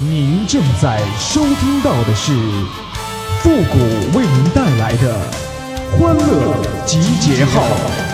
[0.00, 2.32] 您正在收听到的是
[3.42, 5.18] 复古为您带来的
[5.98, 8.07] 欢乐集结号。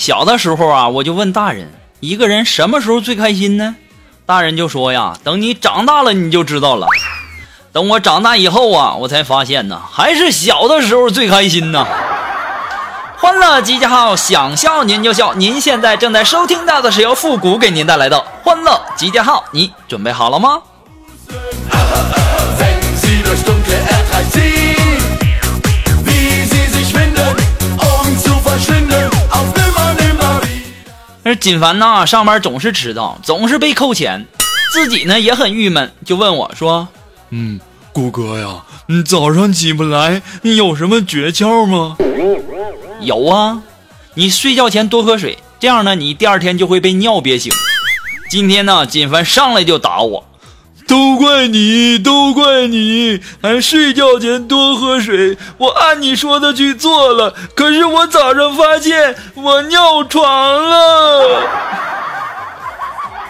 [0.00, 3.76] 小的时候啊，我就问大人，一个人什么时候最开心呢？
[4.24, 6.86] 大人就说呀，等你长大了你就知道了。
[7.70, 11.86] 等我长大以后啊，我才发现呢，还是小的时候最开心呢。
[13.18, 15.34] 欢乐集结号，想笑您就笑。
[15.34, 20.62] 您现在正在收听到的是由复古给您带来的欢乐集结号，你准备好了吗？
[31.30, 34.26] 那锦凡呐，上班总是迟到，总是被扣钱，
[34.72, 36.88] 自己呢也很郁闷，就问我说
[37.30, 37.60] ：“嗯，
[37.92, 41.96] 谷哥呀，你早上起不来，你有什么诀窍吗
[42.98, 43.62] ？”“有啊，
[44.14, 47.52] 你睡觉前多喝水，这样呢，你第二天就会被尿憋醒。”
[48.28, 50.24] 今天呢，锦凡上来就打我。
[50.90, 53.20] 都怪你，都怪你！
[53.40, 61.42] 还睡觉前多喝水，我按你说的去做了，可是我早上发现我尿床了。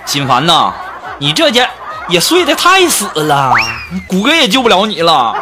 [0.06, 0.72] 心烦呐，
[1.18, 1.68] 你这家
[2.08, 3.52] 也睡得太死了，
[4.08, 5.34] 谷歌也救不了你了。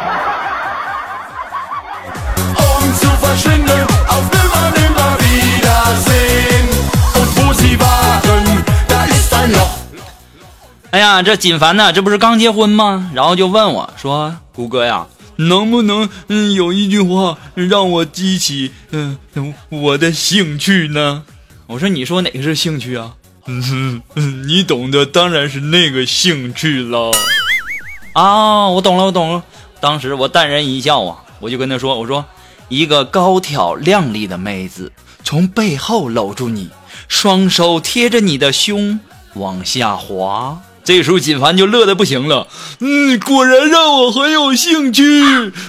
[10.91, 13.11] 哎呀，这锦凡呢，这不是刚结婚吗？
[13.13, 19.17] 然后就问我说：“谷哥呀，能不能嗯有一句话让我激起嗯
[19.69, 21.23] 我的兴趣呢？”
[21.67, 23.13] 我说：“你说哪个是兴趣啊？”
[23.45, 27.11] 嗯哼，你懂的，当然是那个兴趣了。
[28.13, 29.43] 啊，我懂了，我懂了。
[29.79, 32.25] 当时我淡然一笑啊，我就跟他说：“我说，
[32.67, 34.91] 一个高挑靓丽的妹子
[35.23, 36.69] 从背后搂住你，
[37.07, 38.99] 双手贴着你的胸
[39.35, 40.59] 往下滑。”
[40.89, 42.47] 这时候锦凡就乐得不行了，
[42.79, 45.03] 嗯，果然让我很有兴趣，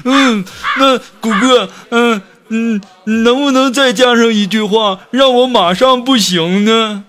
[0.04, 0.42] 嗯，
[0.78, 7.04] 那谷歌，嗯嗯，能不能再加上一句话，让我马上不行呢？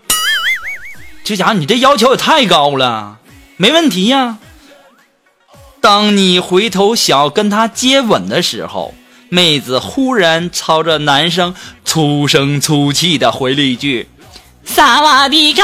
[1.24, 3.20] 这家伙你这要求也太高了，
[3.56, 4.40] 没问题呀。
[5.80, 8.94] 当你回头想要跟他接吻的时候，
[9.30, 11.56] 妹子忽然朝着男生
[11.86, 14.10] 粗声粗气的回了一句
[14.66, 15.64] ：“萨瓦迪卡。”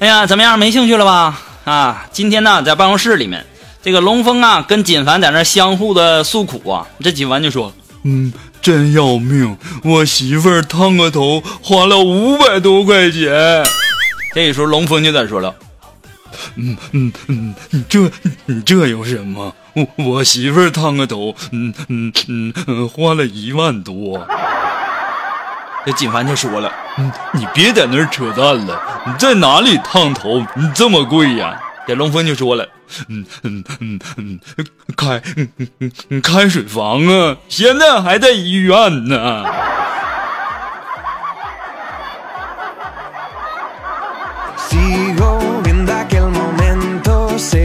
[0.00, 0.58] 哎呀，怎么样？
[0.58, 1.38] 没兴趣了吧？
[1.64, 3.44] 啊，今天呢，在办公室里面，
[3.82, 6.86] 这个龙峰啊，跟锦凡在那相互的诉苦啊。
[7.04, 7.70] 这锦凡就说
[8.04, 8.32] ：“嗯，
[8.62, 13.62] 真要命，我媳妇儿烫个头花了五百多块钱。”
[14.34, 15.54] 这时候龙峰就在说了
[16.56, 17.54] ：“嗯嗯嗯，
[17.88, 18.10] 这
[18.64, 19.54] 这有什么？
[19.74, 24.26] 我 我媳妇儿烫个头，嗯嗯嗯，花了一万多。
[25.86, 30.40] ”这锦凡就说了：“嗯，你别在那儿扯淡了，你在哪里烫头？
[30.54, 31.58] 你这么贵呀？”
[31.88, 32.68] 这龙峰就说了
[33.08, 34.38] ：“嗯嗯嗯嗯，
[34.96, 39.44] 开嗯嗯嗯开水房啊，现在还在医院呢。”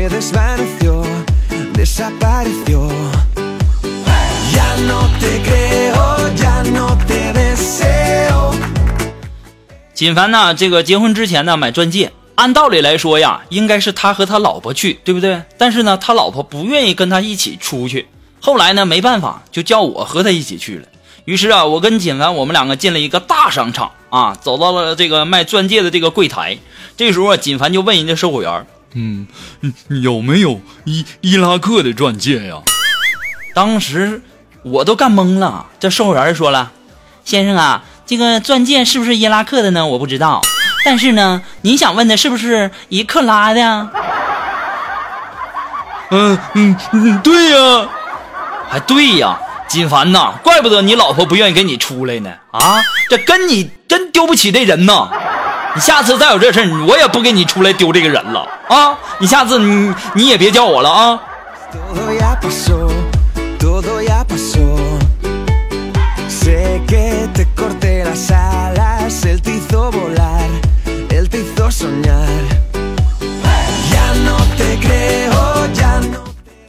[0.10, 1.04] Thismydafu
[1.74, 2.90] this 啊八九九
[4.54, 5.50] yano te ko
[6.38, 8.54] yano te messiao
[9.94, 10.54] 锦凡呢？
[10.54, 15.42] 这个结婚之前呢，买钻戒，按道理来说呀，应该是他和他老婆去，对不对？
[15.58, 18.08] 但是呢，他老婆不愿意跟他一起出去。
[18.42, 20.88] 后来呢，没办法，就叫我和他一起去了。
[21.24, 26.58] 于是啊，我跟锦凡，我们两个进了一个大商场啊，走到了这个卖钻戒的这个柜台。
[26.98, 29.28] 这时候啊，锦凡就问人家售货员：“嗯，
[30.02, 32.56] 有没有伊伊拉克的钻戒呀？”
[33.54, 34.22] 当时
[34.64, 35.68] 我都干懵了。
[35.80, 36.72] 这售货员说了
[37.24, 39.88] ：“先生啊。”这个钻戒是不是伊拉克的呢？
[39.88, 40.40] 我不知道，
[40.86, 43.90] 但是呢，您想问的是不是一克拉的？
[46.12, 47.90] 嗯嗯嗯，对呀，
[48.70, 52.32] 还对呀，金凡呐，怪不得你老婆不愿意跟你出来呢。
[52.52, 55.10] 啊，这跟你真丢不起这人呐！
[55.76, 58.98] 你下次再有这事儿我也不给你出来丢这个人了啊！
[59.20, 61.20] 你下次你你也别叫我了啊！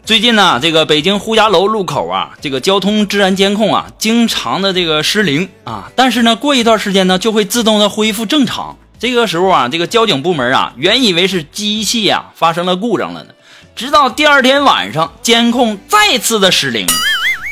[0.05, 8.77] 最近呢，这个北京呼家楼路口啊，这个交通治安监控啊，经常的这个失灵啊，但是呢，过一段时间呢，就会自动的恢复正常。
[8.99, 13.31] 这个时候啊，这个交警部门啊，原以为是机器啊发生了故障了呢，
[13.75, 16.87] 直到第二天晚上，监控再次的失灵，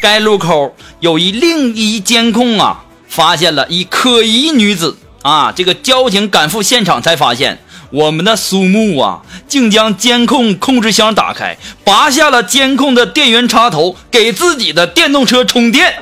[0.00, 7.58] 该路口有一另一监控啊，发现了一可疑女子啊，这个交警赶赴现场才发现。
[7.90, 15.94] 我们的苏木啊，竟将监控控制箱打开，拔下了监控的电源插头，给自己的电动车充电。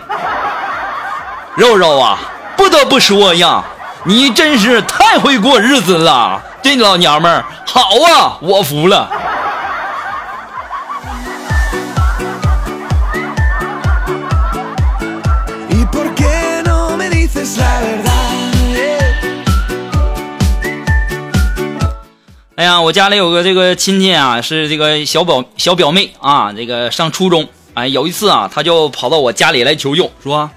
[1.54, 2.18] 肉肉啊，
[2.56, 3.62] 不得不说呀，
[4.04, 9.08] 你真是太会过日子了，这老娘们儿好啊，我服了。
[22.56, 27.48] 哎呀，我家里有个这个亲戚啊，是这个小表小表妹啊，这个上初中。
[27.74, 30.50] 哎，有一次啊，他就跑到我家里来求救，说：“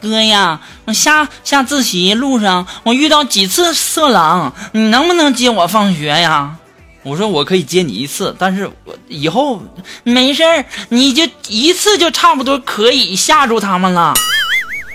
[0.00, 6.56] 哥呀，我下下自习路上我遇到几次色狼，你能不能接我放学呀？”
[7.02, 9.62] 我说：“我可以接你一次，但是我以后
[10.02, 14.14] 没事儿，你就一次就差不多可以吓住他们了。”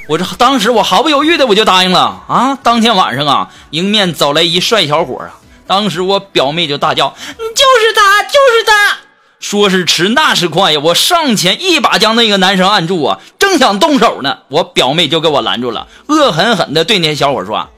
[0.08, 2.56] 我这当时我毫不犹豫的我就答应了啊。
[2.62, 5.34] 当天晚上啊，迎面走来一帅小伙啊。
[5.66, 8.98] 当时我表妹就大叫：“你就是他，就是他！”
[9.48, 10.80] 说是迟，那是快呀！
[10.84, 17.70] 我上前一把将那个男生按住啊，正想动手呢，我表妹就给我拦住了，恶狠狠地对那小伙说：“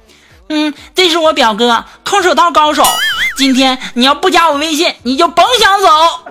[0.47, 2.85] 嗯，这是我表哥，空手道高手。
[3.35, 5.89] 今天你要不加我微信，你就甭想走。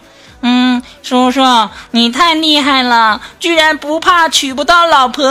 [0.42, 1.42] 嗯，叔叔，
[1.90, 5.24] 你太厉害了，居然不怕娶不到老婆。”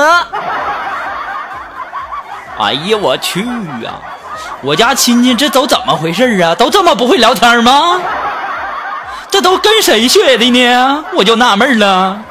[2.59, 3.41] 哎呀，我去
[3.83, 3.99] 呀！
[4.61, 6.53] 我家亲戚这都怎么回事啊？
[6.53, 7.99] 都这么不会聊天吗？
[9.31, 11.05] 这都跟谁学的呢？
[11.15, 12.21] 我就纳闷了。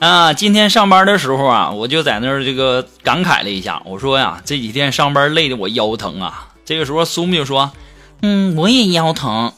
[0.00, 6.48] 啊，今天上班的时候啊，我就在那儿这个感慨了一下，我说呀，这几天上班累的我腰疼啊。
[6.64, 7.70] 这个时候苏木就说
[8.22, 9.52] ：“嗯，我也腰疼。”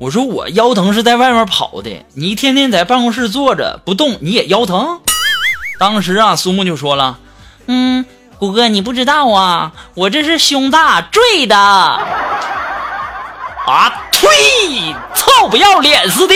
[0.00, 4.98] 我说我腰疼是在外面跑的，你天天在办公室坐着不动，你也腰疼。
[5.78, 7.18] 当时啊，苏木就说了
[7.68, 8.06] ：“嗯，
[8.38, 11.54] 虎哥你不知道啊，我这是胸大坠的。”
[13.68, 14.26] 啊，呸！
[15.14, 16.34] 臭不要脸似的，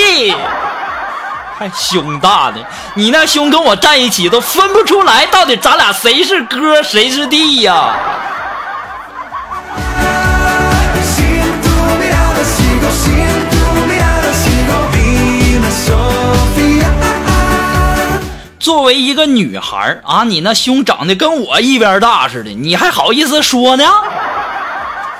[1.59, 7.97] 还胸大的，你那胸跟我站一起都分不出来，到底咱俩谁是哥谁是弟呀？
[18.65, 23.85] 作为一个女孩儿啊，你那胸长得跟我一边大似的，你还好意思说呢？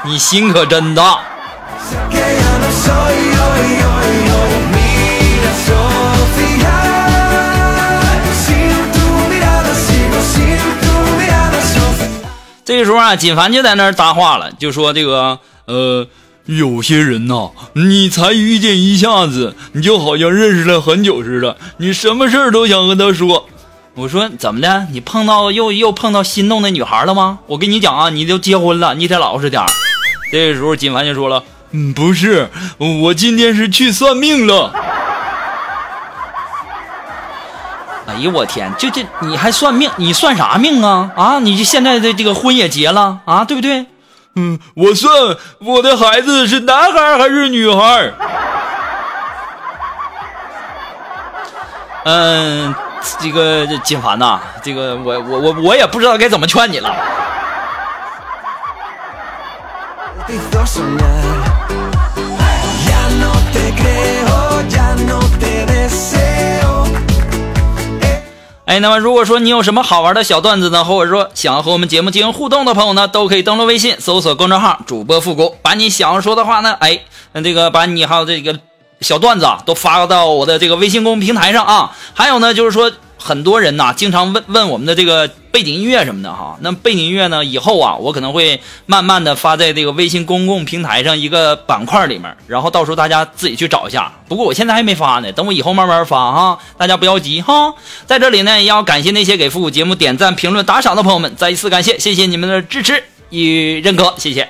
[0.03, 1.19] 你心可真大。
[12.65, 16.07] 这个时候啊，锦凡就在那儿搭话了，就说这个呃。
[16.47, 21.57] 有些人呐，你才遇见一下子，你就好像认识了很久似的。
[21.79, 23.49] 你什么事儿都想跟他说。
[23.95, 24.87] 我说怎么的？
[24.91, 27.39] 你碰到又又碰到心动的女孩了吗？
[27.47, 29.69] 我跟你讲啊，你都结婚了，你得老实点儿
[30.31, 34.71] 这个时候，金凡就说了：“嗯，不是，我今天是去算命了。”
[38.07, 39.91] 哎呦我天，就这你还算命？
[39.97, 41.11] 你算啥命啊？
[41.17, 43.87] 啊，你这现在的这个婚也结了啊，对不对？
[44.37, 45.13] 嗯，我算
[45.61, 48.13] 我的孩子是男孩还是女孩？
[52.05, 52.75] 嗯，
[53.19, 56.95] 这个金凡呐，这个我我我我也不知道该怎么劝你了。
[68.81, 77.01] 那么如果说你有什么好玩的小段子呢，或者说想要和我们节目进行互动的朋友呢，都可以登录微信搜索公众号“主播复古”，把你想要说的话呢，哎，
[77.43, 78.59] 这个把你还有这个
[79.01, 81.97] 小段子啊，都发到我的这个微信公众平台上啊。
[82.15, 82.93] 还有呢，就是说。
[83.25, 86.59] 很多人呐，经常问问我们的这个背景音乐什么的哈。
[86.61, 94.13] 那背景音乐呢，以后啊，我可能会慢慢的发在这个微信公共平台上一个板块里面，然后到时候大家自己去找一下。
[94.29, 97.73] 不过我现在还没发呢，等我以后慢慢发哈，大家不要急哈。
[98.05, 104.47] 在这里呢，也要感谢那些给复古节目点赞、评论、打赏的朋友们，再一次感谢，谢谢你们的支持与认可，谢谢。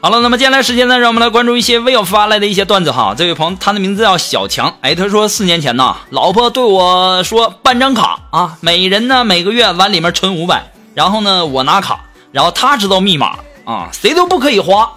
[0.00, 3.16] 好了，那么接下来时间呢，让我们来关注一些微友发来的一些段子哈。
[3.18, 14.88] 这位朋友，他的名字叫小强，哎，他说四年前呢，老婆对我说办张卡啊，每人呢每个月往里面存五百，然后呢我拿卡，然后他知道密码啊，谁都不可以花，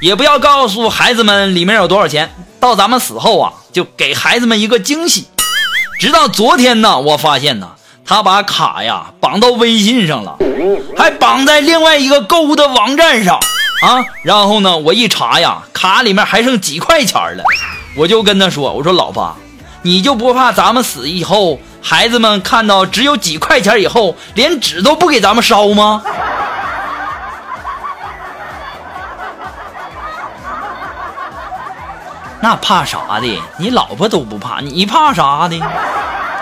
[0.00, 5.26] 也不要告诉孩子们里面有多少钱，到咱们死后啊，就给孩子们一个惊喜。
[5.98, 7.70] 直到昨天呢，我发现呢，
[8.04, 10.36] 他把卡呀绑到微信上了，
[10.96, 13.40] 还绑在另外一个购物的网站上。
[13.82, 17.42] 啊，然后呢，我一查呀，卡里面还剩几块钱了，
[17.96, 19.36] 我就跟他说：“我说老婆，
[19.82, 26.00] 你就不怕咱们死以后，孩子们看到只有几块钱以后，连纸都不给咱们烧吗？”
[32.40, 33.42] 那怕啥的？
[33.56, 35.58] 你老婆都不怕，你怕啥的？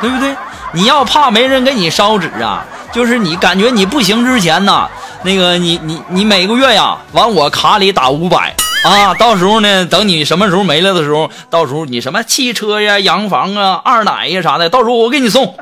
[0.02, 0.36] 对不对？
[0.72, 4.86] 你要怕没人给你烧纸啊，就是你感觉你不行之前呢。
[5.22, 15.54] 那个你你你每个月呀往我卡里打五百啊，到时候呢，等你什么时候没了的时候，到时候你什么汽车呀、洋房啊、二奶呀啥的，到时候我给你送。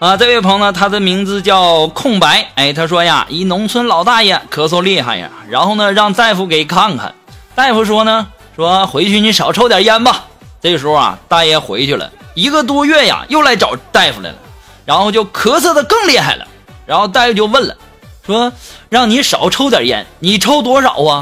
[0.00, 7.14] 啊，这位朋友呢，他的名字叫空白，哎，他说呀，一农村老大爷咳嗽厉害呀，然后呢让大夫给看看，
[7.54, 10.24] 大夫说呢，说回去你少抽点烟吧。
[10.62, 14.36] 这时候啊，大爷回去了一个多月呀，又来找大夫来了，
[14.84, 16.46] 然后就咳嗽的更厉害了。
[16.86, 17.76] 然后大夫就问了，
[18.24, 18.52] 说
[18.88, 21.20] 让你少抽点烟，你抽多少啊？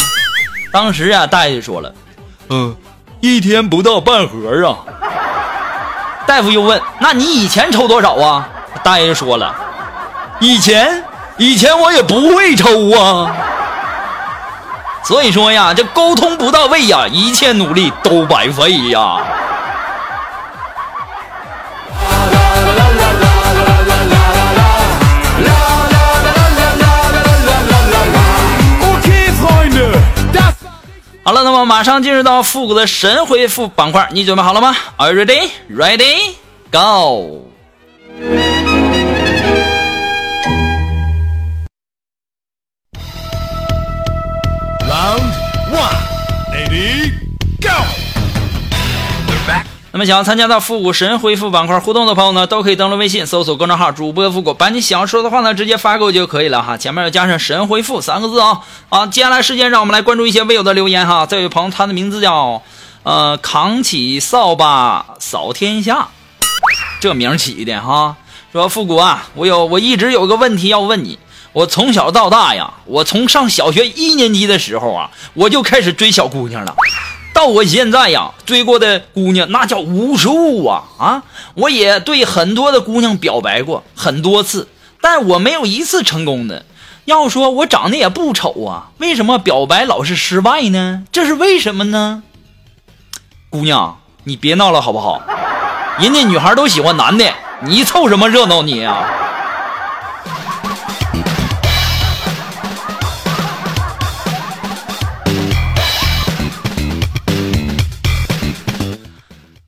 [0.71, 1.93] 当时啊，大爷就说了，
[2.51, 2.77] 嗯，
[3.21, 4.79] 一天不到半盒啊。
[6.27, 8.49] 大夫又问，那你以前抽多少啊？
[8.85, 9.55] 大爷就说了，
[10.39, 11.03] 以前，
[11.39, 13.35] 以前我也不会抽啊。
[15.03, 19.19] 所以说呀，这沟通不到位呀，一切努力都白费呀。
[31.23, 35.51] 好了，那么马上进入到复古的神回复板块，你准备好了吗？Are you ready?
[35.71, 36.35] Ready?
[36.73, 37.50] Go!
[49.93, 56.77] 那么想要参加到复古神回复板块互动的朋友呢，都可以登录微信搜索公众号“主播复古”，把你想说的话呢直接发给我就可以了哈。
[56.77, 58.61] 前面要加上“神回复”三个字啊。
[58.89, 61.27] 啊，接下来时间让我们来关注一些微友的留言哈。
[61.27, 62.63] 这位朋友他的名字叫
[63.03, 66.07] 呃扛起扫把扫天下，
[67.01, 68.15] 这名起的哈。
[68.53, 71.19] 说复古啊，我有我一直有个问题要问你。
[71.53, 76.77] 我从小到大呀，我从上小学一年级的时候啊，我就开始追小姑娘了。
[77.41, 81.23] 到我现在呀，追过的姑娘那叫无数啊啊！
[81.55, 84.69] 我也对很多的姑娘表白过很多次，
[85.01, 86.67] 但我没有一次成功的。
[87.07, 91.05] 要说我长得也不丑啊，为什么表白老是失败呢？
[91.11, 92.23] 这是为什么呢？
[93.49, 95.23] 姑娘，你别闹了好不好？
[95.99, 97.25] 人家女孩都喜欢男的，
[97.63, 99.09] 你凑什么热闹你啊？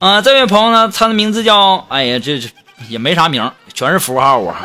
[0.02, 1.86] 啊，这位朋友呢，他的名字叫……
[1.88, 2.48] 哎呀，这这
[2.88, 4.56] 也没啥名，全是符号啊。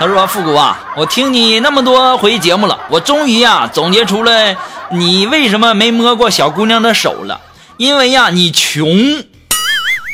[0.00, 4.56] 他说：“复古啊，我听你那么多回节目了，我终于呀总结出来
[4.90, 7.40] 你为什么没摸过小姑娘的手了。
[7.76, 9.22] 因为呀，你穷。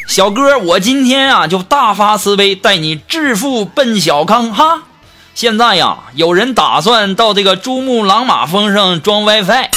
[0.06, 4.82] 小哥，我今天啊就大发慈悲，带你致富奔小康哈。
[5.34, 9.70] 现在呀，有人打算到这个珠穆朗玛峰上装 WiFi，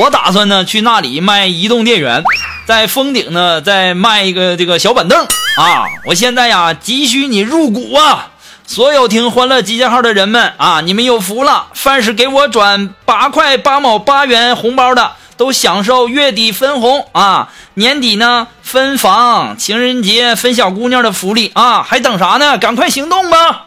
[0.00, 2.22] 我打算呢去那里卖移动电源。”
[2.66, 5.24] 在峰顶呢，再卖一个这个小板凳，
[5.56, 5.86] 啊！
[6.04, 8.30] 我现在呀，急需你入股啊！
[8.66, 11.68] 所有听欢乐集结号的人们啊，你们有福了！
[11.74, 17.52] 凡是给我转八块八毛八元红包的，都享受月底分红啊！
[17.74, 21.84] 年底呢分房，情人节分小姑娘的福利啊！
[21.84, 22.58] 还等啥呢？
[22.58, 23.64] 赶快行动吧！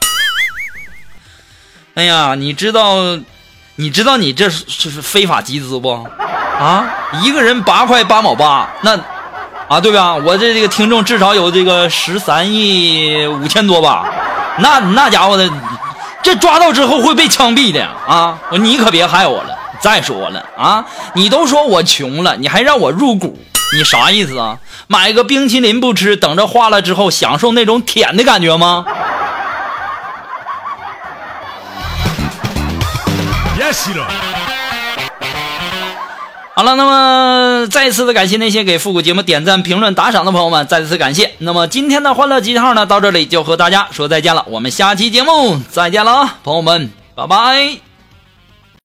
[1.96, 3.18] 哎呀，你知道，
[3.80, 6.06] 你知道你这是是非法集资不？
[6.60, 6.86] 啊，
[7.24, 9.00] 一个人八块八毛八，那
[9.70, 10.14] 啊对吧？
[10.18, 14.06] 我这这个听众至少有这个十三亿五千多吧？
[14.58, 15.50] 那那家伙的，
[16.22, 18.38] 这抓到之后会被枪毙的啊！
[18.52, 19.58] 你可别害我了。
[19.80, 20.84] 再说了啊，
[21.14, 23.40] 你都说我穷了，你还让我入股，
[23.78, 24.58] 你啥意思啊？
[24.88, 28.84] 买个冰淇淋不吃，等着化了之后享受那种舔的感觉吗？
[36.56, 41.34] 好了，那么再次的感谢那些给复古节目点赞、评论、打赏的朋友们，再次感谢。
[41.38, 47.89] 那么今天的欢乐集号呢，到这里就和大家说再见了，我们下期节目再见了啊，朋友们，拜拜。